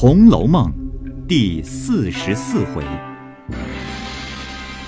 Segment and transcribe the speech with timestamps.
[0.00, 0.72] 红楼梦》
[1.26, 2.84] 第四十四回：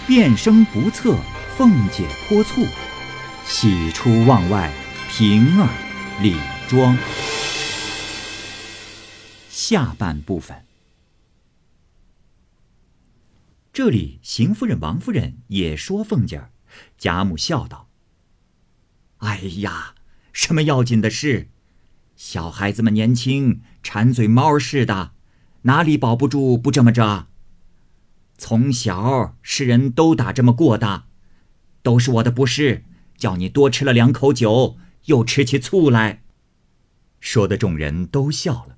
[0.07, 1.17] 变声不测，
[1.57, 2.65] 凤姐泼醋；
[3.45, 4.73] 喜出望外，
[5.11, 5.69] 平儿
[6.23, 6.37] 理
[6.69, 6.97] 妆。
[9.49, 10.65] 下半部分。
[13.73, 16.53] 这里，邢夫人、王夫人也说凤姐儿。
[16.97, 17.89] 贾母笑道
[19.19, 19.97] ：“哎呀，
[20.33, 21.49] 什么要紧的事？
[22.23, 25.13] 小孩子们年轻，馋嘴猫似的，
[25.63, 27.29] 哪里保不住不这么着？
[28.37, 31.05] 从小世人都打这么过的，
[31.83, 32.85] 都是我的不是，
[33.17, 36.23] 叫你多吃了两口酒，又吃起醋来。”
[37.21, 38.77] 说的众人都笑了。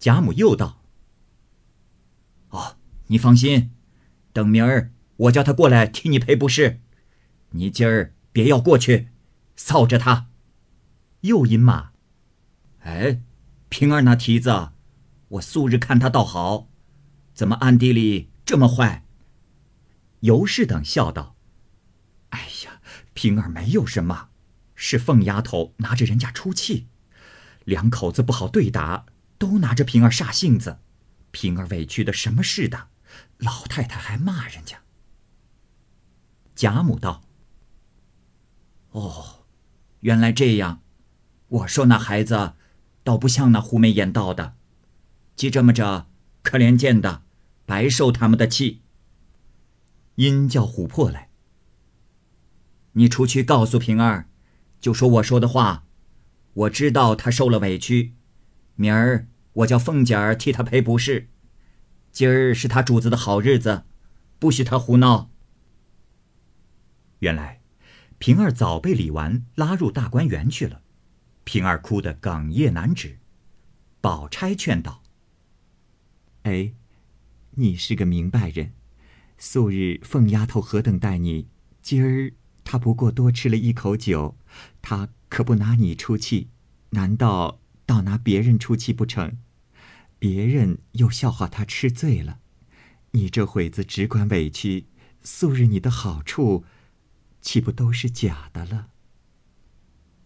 [0.00, 0.82] 贾母又道
[2.50, 3.70] ：“哦，你放心。”
[4.34, 6.80] 等明儿我叫他过来替你赔不是，
[7.50, 9.10] 你今儿别要过去，
[9.56, 10.26] 臊着他。
[11.20, 11.92] 又因骂
[12.88, 13.20] ：“哎，
[13.68, 14.70] 平儿那蹄子，
[15.28, 16.70] 我素日看他倒好，
[17.34, 19.04] 怎么暗地里这么坏？”
[20.20, 21.36] 尤氏等笑道
[22.30, 22.80] ：“哎呀，
[23.12, 24.30] 平儿没有什么，
[24.74, 26.88] 是凤丫头拿着人家出气，
[27.64, 29.04] 两口子不好对打，
[29.36, 30.78] 都拿着平儿煞性子，
[31.30, 32.88] 平儿委屈的什么似的。”
[33.38, 34.78] 老太太还骂人家。
[36.54, 37.22] 贾母道
[38.90, 39.44] ：“哦，
[40.00, 40.82] 原来这样。
[41.48, 42.54] 我说那孩子，
[43.08, 44.54] 倒不像那狐媚眼道的，
[45.34, 46.10] 既这么着，
[46.42, 47.22] 可怜见的，
[47.64, 48.82] 白受他们的气。
[50.16, 51.30] 因叫琥珀来，
[52.92, 54.28] 你出去告诉平儿，
[54.78, 55.86] 就说我说的话。
[56.52, 58.14] 我知道他受了委屈，
[58.74, 61.30] 明儿我叫凤姐儿替他赔不是。”
[62.12, 63.84] 今儿是他主子的好日子，
[64.38, 65.30] 不许他胡闹。
[67.20, 67.62] 原来，
[68.18, 70.82] 平儿早被李纨拉入大观园去了，
[71.48, 73.20] 平儿哭得哽咽难止。
[74.02, 75.02] 宝钗劝道
[76.44, 76.74] ：“哎，
[77.52, 78.74] 你是个明白人，
[79.38, 81.48] 素日凤丫头何等待你，
[81.80, 82.34] 今儿
[82.64, 84.36] 她不过多吃了一口酒，
[84.82, 86.50] 她可不拿你出气，
[86.90, 89.38] 难道倒拿别人出气不成？”
[90.20, 92.40] 别人又笑话她吃醉了，
[93.12, 94.88] 你这会子只管委屈，
[95.22, 96.66] 素日你的好处，
[97.40, 98.88] 岂不都是假的了？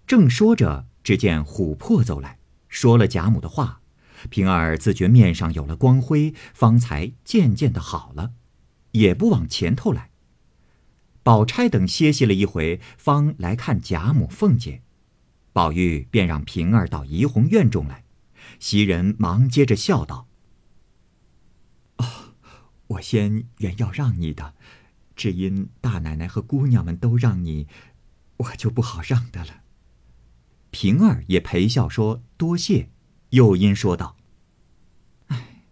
[0.04, 3.80] 正说着，只见琥珀走来，说了贾母的话。
[4.30, 8.34] 平儿自觉面上有了光辉，方才渐渐的好了，
[8.92, 10.10] 也不往前头来。
[11.24, 14.82] 宝钗等歇息了一回，方来看贾母、凤姐，
[15.52, 18.04] 宝玉便让平儿到怡红院中来。
[18.60, 20.28] 袭人忙接着笑道
[21.98, 22.06] ：“哦，
[22.86, 24.54] 我先原要让你的，
[25.16, 27.66] 只因大奶奶和姑娘们都让你，
[28.36, 29.61] 我就不好让的了。”
[30.72, 32.90] 平儿也陪笑说：“多谢。”
[33.30, 34.16] 又因说道
[35.28, 35.62] ：“哎，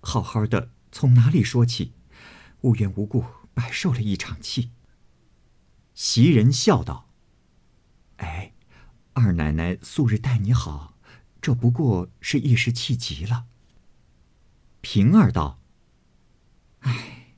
[0.00, 1.92] 好好的，从哪里说起？
[2.62, 4.70] 无缘无故白受了一场气。”
[5.92, 7.10] 袭人笑道
[8.16, 8.54] ：“哎，
[9.12, 10.94] 二奶奶素日待你好。”
[11.42, 13.44] 这不过是一时气急了。
[14.80, 15.60] 平儿道
[16.80, 17.34] ：“哎，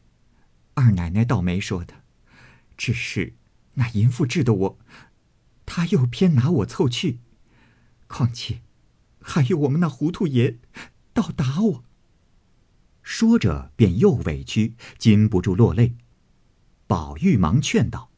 [0.74, 2.04] 二奶奶倒没说的，
[2.76, 3.34] 只是
[3.74, 4.78] 那淫妇治的我，
[5.66, 7.18] 他又偏拿我凑去，
[8.06, 8.62] 况且
[9.20, 10.58] 还有我们那糊涂爷，
[11.12, 11.84] 倒打我。”
[13.02, 15.96] 说着便又委屈，禁不住落泪。
[16.86, 18.10] 宝玉忙劝道：“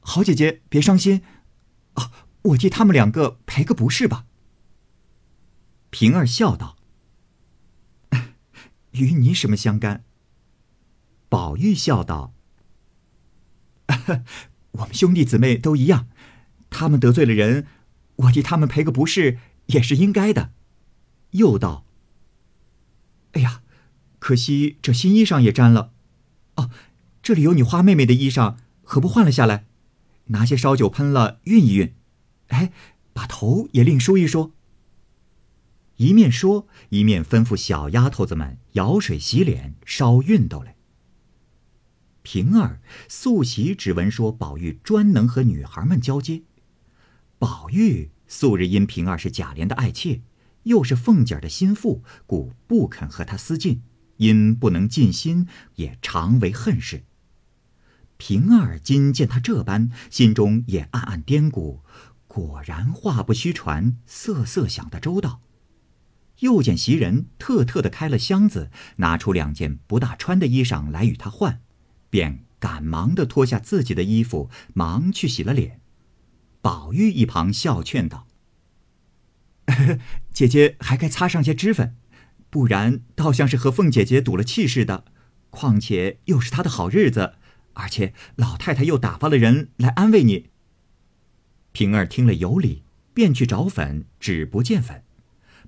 [0.00, 1.22] 好姐姐，别伤心，
[1.94, 2.12] 啊，
[2.42, 4.26] 我替他们两个赔个不是吧。”
[5.90, 6.76] 平儿笑道
[8.92, 10.04] ：“与你什么相干？”
[11.28, 12.34] 宝玉笑道
[14.78, 16.06] ：“我们兄弟姊妹都一样，
[16.70, 17.66] 他们得罪了人，
[18.16, 20.52] 我替他们赔个不是也是应该的。”
[21.32, 21.84] 又道
[23.32, 23.62] ：“哎呀，
[24.18, 25.92] 可惜这新衣裳也沾了。
[26.56, 26.70] 哦，
[27.22, 29.66] 这里有你花妹妹的衣裳，何不换了下来？
[30.26, 31.92] 拿些烧酒喷了熨一熨，
[32.48, 32.72] 哎，
[33.12, 34.52] 把头也另梳一梳。”
[35.96, 40.75] 一面说，一面吩咐小丫头子们舀水洗脸、烧熨斗来。
[42.26, 46.42] 平儿素习只闻说宝玉专能和女孩们交接，
[47.38, 50.22] 宝玉素日因平儿是贾琏的爱妾，
[50.64, 53.80] 又是凤姐儿的心腹，故不肯和她私近，
[54.16, 55.46] 因不能尽心，
[55.76, 57.04] 也常为恨事。
[58.16, 61.84] 平儿今见他这般，心中也暗暗掂鼓，
[62.26, 65.40] 果然话不虚传，瑟瑟想得周到。
[66.40, 71.60] 又见袭人特特的开了箱子，拿出两件不大穿的衣裳来与他换，
[72.10, 75.80] 便赶忙的脱下自己的衣服，忙去洗了脸。
[76.60, 78.26] 宝玉一旁笑劝道
[80.32, 81.96] ：“姐姐还该擦上些脂粉，
[82.50, 85.04] 不然倒像是和凤姐姐赌了气似的。
[85.50, 87.34] 况且又是她的好日子，
[87.74, 90.50] 而且老太太又打发了人来安慰你。
[91.72, 92.82] 平儿听了有理，
[93.14, 95.04] 便去找粉，只不见粉。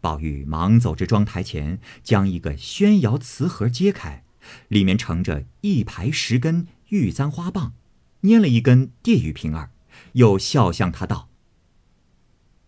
[0.01, 4.25] 宝玉忙走至妆台前，将一个宣窑瓷盒揭开，
[4.69, 7.75] 里面盛着一排十根玉簪花棒，
[8.23, 9.71] 拈了一根递与平儿，
[10.13, 11.29] 又笑向他道：“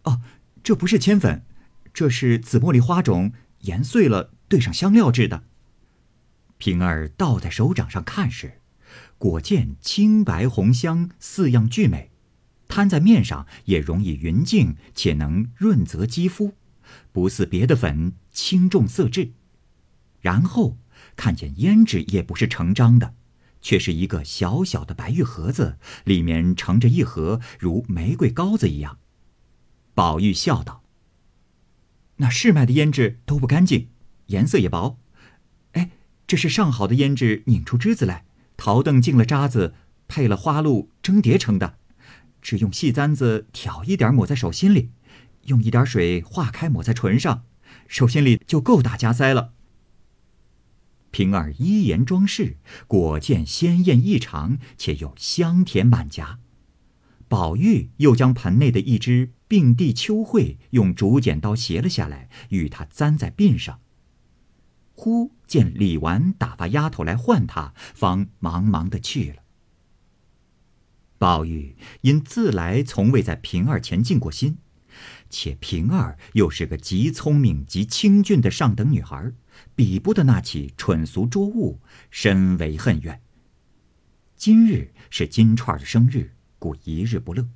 [0.05, 0.21] 哦，
[0.63, 1.45] 这不是铅粉，
[1.93, 5.45] 这是紫茉莉花种研碎了兑上香料制的。”
[6.59, 8.61] 平儿倒在手掌上看时，
[9.17, 12.11] 果见青白红香四样俱美。
[12.69, 16.55] 摊在面上也容易匀净，且能润泽肌肤，
[17.11, 19.33] 不似别的粉轻重色质。
[20.21, 20.79] 然后
[21.17, 23.15] 看见胭脂也不是成张的，
[23.61, 28.99] 却是一个小小的白玉盒子，里面盛着一盒如玫瑰膏子一样。
[29.95, 30.83] 宝玉笑道
[32.17, 33.89] ：“那市卖的胭脂都不干净，
[34.27, 34.99] 颜色也薄。
[35.73, 35.91] 哎，
[36.27, 38.25] 这是上好的胭脂，拧出汁子来，
[38.57, 39.75] 陶凳进了渣子，
[40.09, 41.79] 配了花露蒸叠成的。”
[42.43, 44.93] 只用细簪子挑一点抹在手心里，
[45.45, 47.45] 用一点水化开抹在唇上，
[47.87, 49.53] 手心里就够大加塞了。
[51.11, 56.39] 平儿依言装饰，果见鲜艳异常，且又香甜满颊。
[57.29, 63.81] 宝玉又将盆内的一只并蒂秋蕙用竹剪刀斜了下来，与他簪在鬓上。
[64.95, 69.43] 忽见李纨打发丫头来唤他，方忙忙的去了。
[71.19, 74.59] 宝玉因自来从未在平儿前尽过心，
[75.29, 79.33] 且平儿又是个极聪明极清俊的上等女孩，
[79.75, 81.81] 比不得那起蠢俗拙物，
[82.11, 83.21] 深为恨怨。
[84.37, 87.49] 今日是金钏的生日，故一日不乐。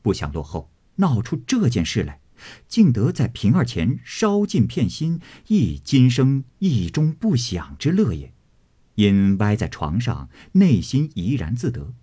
[0.00, 2.20] 不想落后闹出这件事来，
[2.66, 8.32] 竟得在平儿前烧尽片心，亦今生意中不想之乐也。
[8.96, 11.94] 因歪在床上，内心怡然自得。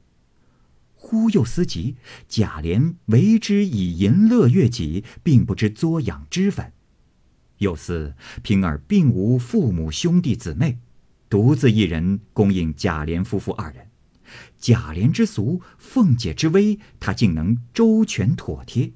[0.96, 1.96] 忽又思及
[2.28, 6.72] 贾琏为之以淫乐悦己，并不知作养脂粉；
[7.60, 10.80] 又似平儿并无父母兄弟姊妹，
[11.30, 13.88] 独自一人供应贾琏夫妇二人。
[14.58, 18.92] 贾琏之俗，凤姐之威，他竟能周全妥帖。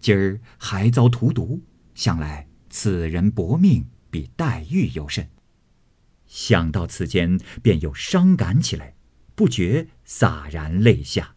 [0.00, 1.62] 今儿还遭荼毒，
[1.94, 5.28] 想来此人薄命比黛玉尤甚。
[6.26, 8.94] 想到此间，便又伤感起来，
[9.34, 11.34] 不觉洒然泪下。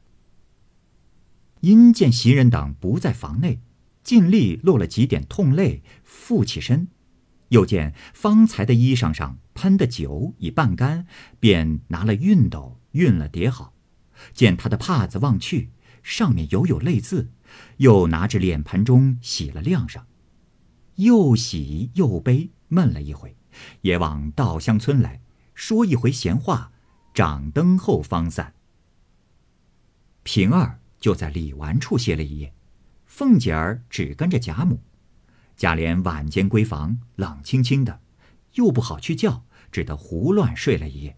[1.61, 3.59] 因见袭人等不在房内，
[4.03, 6.87] 尽力落了几点痛泪，复起身，
[7.49, 11.05] 又见方才的衣裳上喷的酒已半干，
[11.39, 13.73] 便拿了熨斗熨了叠好。
[14.33, 15.71] 见他的帕子望去，
[16.03, 17.31] 上面犹有泪渍，
[17.77, 20.07] 又拿着脸盆中洗了晾上，
[20.95, 23.35] 又洗又悲闷了一回，
[23.81, 25.21] 也往稻香村来
[25.53, 26.71] 说一回闲话，
[27.13, 28.53] 掌灯后方散。
[30.23, 30.79] 平儿。
[31.01, 32.53] 就在李纨处歇了一夜，
[33.11, 34.79] 凤姐儿只跟着贾母。
[35.57, 37.99] 贾琏晚间归房，冷清清的，
[38.53, 41.17] 又不好去叫，只得胡乱睡了一夜。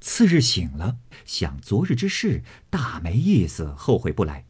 [0.00, 0.96] 次日醒了，
[1.26, 4.46] 想昨日之事，大没意思，后悔不来。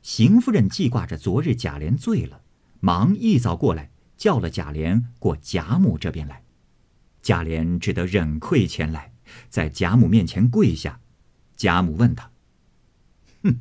[0.00, 2.42] 邢夫人记挂着昨日贾琏醉了，
[2.78, 6.44] 忙一早过来，叫了贾琏过贾母这边来。
[7.20, 9.12] 贾琏只得忍愧前来，
[9.50, 11.00] 在贾母面前跪下。
[11.56, 12.30] 贾母问他。
[13.42, 13.60] 哼，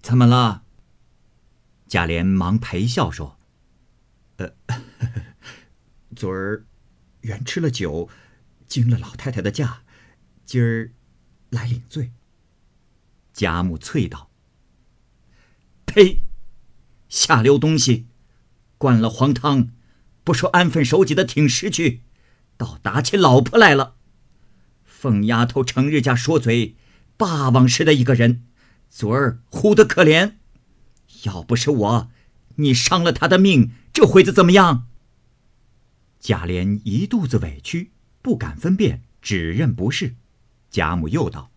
[0.00, 0.61] 怎么了？
[1.92, 3.38] 贾琏忙陪笑说
[4.40, 5.10] ：“呃，呵 呵
[6.16, 6.64] 昨儿
[7.20, 8.08] 原吃了酒，
[8.66, 9.82] 惊了老太太的驾，
[10.46, 10.92] 今儿
[11.50, 12.12] 来领罪。”
[13.34, 14.30] 贾母啐道
[15.84, 16.22] ：“呸！
[17.10, 18.06] 下流东西，
[18.78, 19.68] 灌了黄汤，
[20.24, 22.00] 不说安分守己的挺尸去，
[22.56, 23.96] 倒打起老婆来了。
[24.82, 26.74] 凤丫头成日家说嘴，
[27.18, 28.46] 霸王似的一个人。”
[28.88, 30.36] 昨儿呼得可怜，
[31.22, 32.10] 要不是我，
[32.56, 34.86] 你伤了他的命，这会子怎么样？
[36.18, 40.14] 贾琏一肚子委屈，不敢分辨，只认不是。
[40.70, 41.50] 贾母又道：“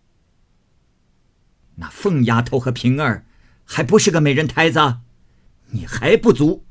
[1.76, 3.24] 那凤丫头和平儿，
[3.64, 4.98] 还不是个美人胎子，
[5.70, 6.64] 你还不足，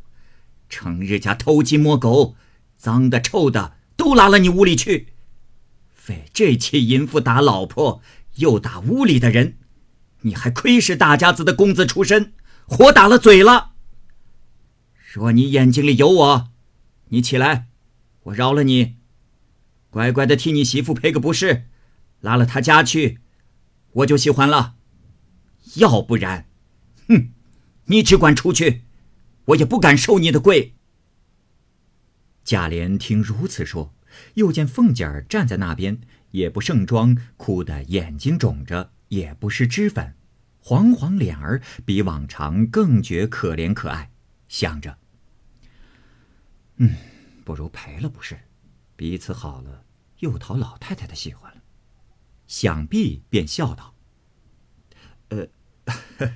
[0.69, 2.35] 成日家偷鸡摸狗，
[2.77, 5.07] 脏的臭的都拉了你屋里去，
[6.07, 8.01] 为这气淫妇打老婆，
[8.35, 9.57] 又打屋里的人。”
[10.21, 12.33] 你还亏是大家子的公子出身，
[12.65, 13.73] 活打了嘴了。
[15.13, 16.51] 若你眼睛里有我，
[17.09, 17.67] 你起来，
[18.23, 18.97] 我饶了你，
[19.89, 21.67] 乖乖的替你媳妇赔个不是，
[22.19, 23.19] 拉了他家去，
[23.93, 24.75] 我就喜欢了。
[25.75, 26.47] 要不然，
[27.07, 27.29] 哼，
[27.85, 28.83] 你只管出去，
[29.45, 30.73] 我也不敢受你的跪。
[32.43, 33.93] 贾琏听如此说，
[34.35, 40.15] 又见凤姐儿站在那边，也不盛装，哭得眼睛肿着，也不施脂粉，
[40.67, 44.09] 黄黄脸儿比往常更觉可怜可爱，
[44.47, 44.97] 想着，
[46.77, 46.95] 嗯，
[47.43, 48.39] 不如赔了不是，
[48.95, 49.85] 彼此好了，
[50.21, 51.61] 又讨老太太的喜欢了。
[52.47, 53.93] 想必便笑道
[55.29, 55.49] ：“呃，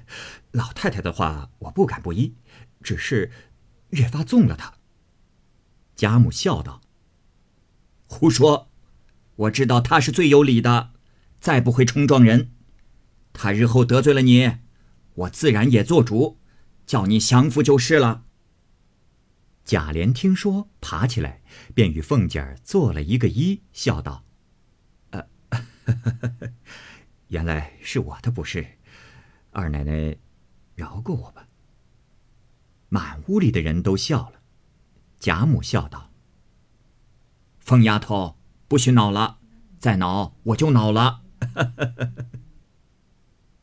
[0.52, 2.36] 老太太的话我不敢不依，
[2.84, 3.32] 只是
[3.90, 4.76] 越发纵了她。”
[5.98, 6.82] 贾母笑道
[8.06, 8.70] ：“胡说！
[9.38, 10.92] 我知道他是最有理的，
[11.42, 12.52] 再不会冲撞人。
[13.34, 14.58] 他日后得罪了你，
[15.14, 16.38] 我自然也做主，
[16.86, 18.26] 叫你降服就是了。”
[19.66, 21.42] 贾琏听说，爬起来，
[21.76, 24.24] 便与凤姐儿做了一个揖，笑道
[25.12, 25.28] ：“呃，
[27.30, 28.78] 原来是我的不是，
[29.52, 30.18] 二奶奶，
[30.76, 31.48] 饶过我吧。”
[32.90, 34.42] 满屋里的人都笑了。
[35.20, 36.10] 贾母笑道
[37.60, 39.38] ：“疯丫头，不许恼了，
[39.78, 41.22] 再恼我就恼了。”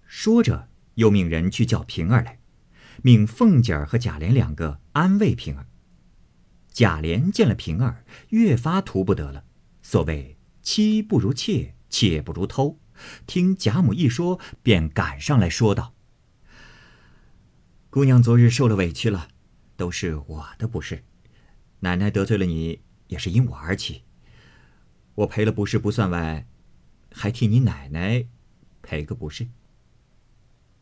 [0.07, 2.39] 说着，又命人去叫平儿来，
[3.03, 5.67] 命凤姐儿和贾琏两个安慰平儿。
[6.73, 9.45] 贾琏见了平儿，越发图不得了。
[9.83, 12.79] 所谓妻不如妾，妾不如偷。
[13.27, 15.95] 听贾母一说，便赶上来说道
[17.91, 19.29] ：“姑娘昨日受了委屈了，
[19.77, 21.05] 都是我的不是。”
[21.81, 24.03] 奶奶得罪了你，也是因我而起。
[25.15, 26.47] 我赔了不是不算外，
[27.13, 28.27] 还替你奶奶
[28.83, 29.49] 赔个不是。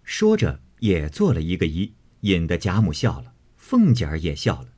[0.05, 4.69] 说着，也做了一个揖，引得贾母笑了，凤姐儿也笑了。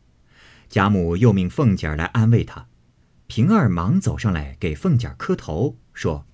[0.68, 2.68] 贾母又命凤姐儿来安慰她，
[3.26, 6.26] 平儿忙走上来给凤姐儿磕头，说：“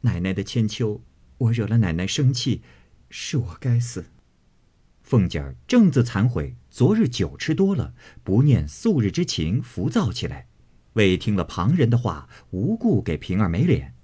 [0.00, 1.02] 奶奶的千秋，
[1.38, 2.62] 我惹了奶奶生气，
[3.10, 4.06] 是我该死。”
[5.02, 10.48] 凤姐儿正自惭悔，昨日酒吃多了，不念素日之情，浮躁起来，
[10.94, 13.94] 为听了旁人的话，无故给平儿没脸。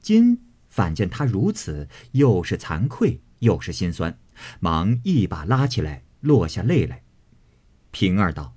[0.00, 0.38] 今
[0.70, 4.18] 反见他如此，又是惭愧，又是心酸，
[4.60, 7.02] 忙一把拉起来，落下泪来。
[7.90, 8.54] 平儿道：“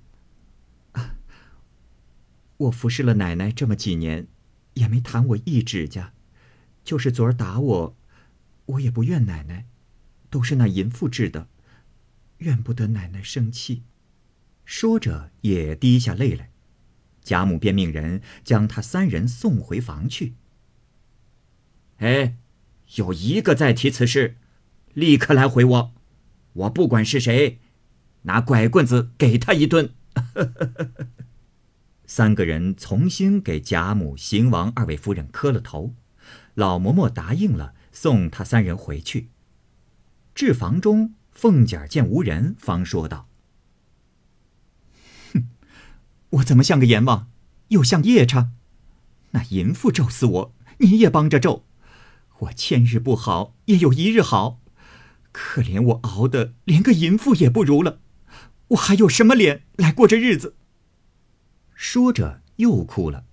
[2.56, 4.28] 我服侍了奶奶这么几年，
[4.74, 6.14] 也没弹我一指甲，
[6.82, 7.96] 就是昨儿打我，
[8.66, 9.66] 我也不怨奶奶，
[10.30, 11.48] 都是那淫妇治的。”
[12.38, 13.84] 怨不得奶奶生气，
[14.64, 16.50] 说着也滴下泪来。
[17.22, 20.34] 贾母便命人将他三人送回房去。
[22.04, 22.36] 哎，
[22.96, 24.36] 有一个再提此事，
[24.92, 25.94] 立刻来回我，
[26.52, 27.60] 我不管是谁，
[28.22, 29.94] 拿拐棍子给他一顿。
[32.04, 35.94] 三个人重新给贾母、邢王二位夫人磕了头，
[36.52, 39.30] 老嬷嬷答应了，送他三人回去。
[40.34, 41.14] 至房中。
[41.32, 43.28] 凤姐儿见无人，方说道
[45.34, 45.48] ：“哼，
[46.30, 47.28] 我怎么像个阎王，
[47.68, 48.52] 又像夜叉？
[49.32, 51.64] 那淫妇咒死我，你也帮着咒。
[52.38, 54.60] 我千日不好，也有一日好。
[55.32, 58.00] 可怜我熬的连个淫妇也不如了，
[58.68, 60.56] 我还有什么脸来过这日子？”
[61.74, 63.24] 说着又哭了。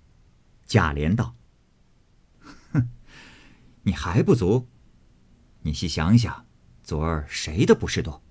[0.66, 1.36] 贾琏道
[2.72, 2.88] ：“哼，
[3.82, 4.68] 你还不足？
[5.62, 6.46] 你细想想。”
[6.82, 8.22] 昨儿谁的不是多？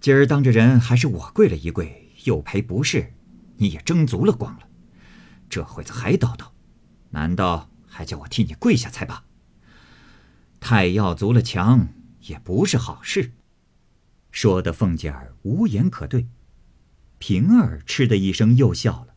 [0.00, 3.12] 今儿当着人还是我跪了一跪，又赔不是，
[3.56, 4.68] 你也争足了光了。
[5.50, 6.50] 这会子还叨叨，
[7.10, 9.24] 难道还叫我替你跪下才罢？
[10.66, 11.88] 太要足了强，
[12.22, 13.32] 也不是好事。
[14.30, 16.26] 说的凤姐儿无言可对，
[17.18, 19.14] 平儿嗤的一声又笑了，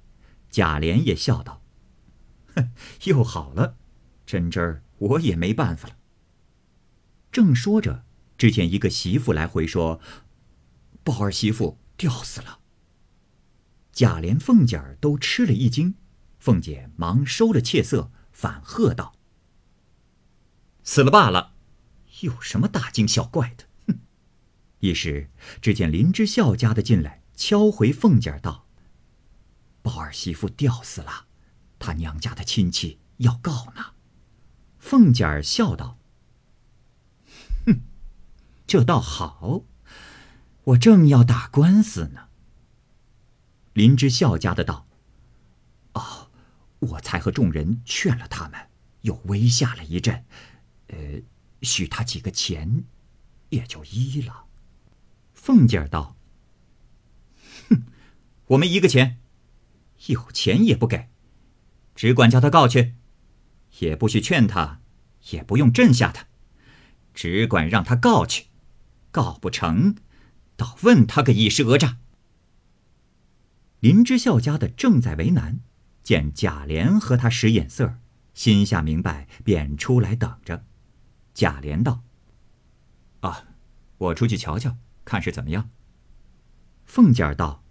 [0.49, 1.61] 贾琏也笑道
[2.53, 2.71] ：“哼，
[3.07, 3.77] 又好了，
[4.25, 5.95] 真真儿我也没办法了。”
[7.31, 8.03] 正说着。
[8.37, 10.01] 只见一个媳妇来回说
[11.03, 12.59] ：“宝儿媳妇吊死了。”
[13.93, 15.95] 贾琏、凤姐儿都吃了一惊，
[16.37, 19.15] 凤姐忙收了怯色，反喝道
[20.87, 21.51] ：“死了罢了，
[22.21, 23.99] 有什么大惊小怪的？”哼！
[24.79, 25.29] 一时
[25.61, 28.65] 只见林之孝家的进来，敲回凤姐儿道
[29.83, 31.25] ：“宝儿媳妇吊死了，
[31.77, 33.87] 他娘家的亲戚要告呢。”
[34.79, 35.99] 凤姐儿笑道。
[37.65, 37.81] 哼
[38.65, 39.63] 这倒好，
[40.63, 42.29] 我正要打官司呢。
[43.73, 44.87] 林之孝家的道
[45.95, 46.31] ：“哦，
[46.79, 48.69] 我才和众人劝了他们，
[49.01, 50.25] 又威吓了一阵，
[50.87, 51.21] 呃，
[51.61, 52.83] 许他几个钱，
[53.49, 54.45] 也就依了。”
[55.33, 56.15] 凤姐儿道
[57.69, 57.83] ：“哼，
[58.47, 59.19] 我们一个钱，
[60.07, 61.09] 有钱也不给，
[61.95, 62.95] 只管叫他告去，
[63.79, 64.81] 也不许劝他，
[65.31, 66.27] 也不用镇下他，
[67.13, 68.47] 只管让他告去。”
[69.09, 69.95] 告不成，
[70.55, 71.97] 倒问他个以是讹诈。
[73.79, 75.61] 林之孝家的正在为难，
[76.03, 77.97] 见贾琏和他使眼色，
[78.35, 80.65] 心下明白，便出来等着。
[81.37, 82.01] 贾琏道
[83.21, 83.45] ：“啊，
[83.99, 84.75] 我出去瞧瞧，
[85.05, 85.69] 看是怎么样。”
[86.83, 87.63] 凤姐儿道：“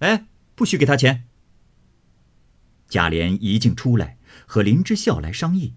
[0.00, 1.28] 哎，不许给他钱。”
[2.90, 5.76] 贾琏一径出来，和林之孝来商议，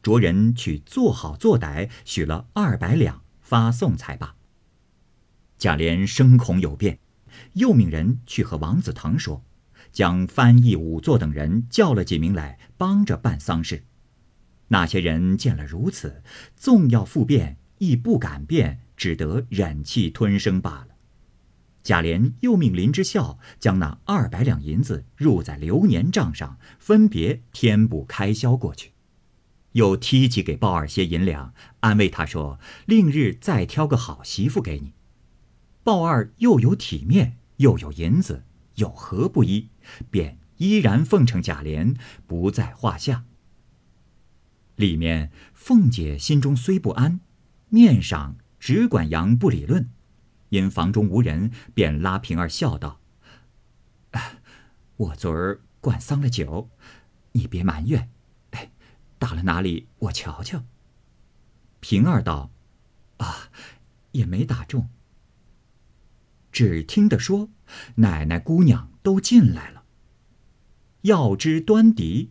[0.00, 4.34] 着人去做好做歹，许了二百两发送才罢。
[5.58, 6.98] 贾琏生恐有变，
[7.52, 9.44] 又命人去和王子腾说，
[9.92, 13.84] 将翻译、仵作等人叫了几名来帮着办丧事。
[14.68, 16.22] 那些人见了如此，
[16.56, 20.88] 纵要复辩，亦不敢辩，只得忍气吞声罢了。
[21.82, 28.92] 贾琏又命林之孝将那二百两银子入在流年账上，分别添补开销过去，
[29.72, 34.94] 又提起给鲍二些银两，安慰他说：“另日再挑个好媳妇给你。”
[35.84, 38.44] 鲍二又有体面，又有银子，
[38.76, 39.68] 有何不依？
[40.10, 41.94] 便依然奉承贾琏，
[42.26, 43.24] 不在话下。
[44.76, 47.20] 里面凤姐心中虽不安，
[47.68, 49.88] 面上只管杨不理论。
[50.50, 53.00] 因房中无人，便拉平儿笑道
[54.96, 56.70] ：“我昨儿灌丧了酒，
[57.32, 58.10] 你别埋怨。
[59.18, 59.88] 打了哪里？
[59.98, 60.64] 我瞧瞧。”
[61.80, 62.50] 平儿道
[63.18, 63.48] ：“啊，
[64.12, 64.88] 也没打中。”
[66.52, 67.48] 只听得说，
[67.96, 69.82] 奶奶姑娘都进来了。
[71.02, 72.30] 要知端倪，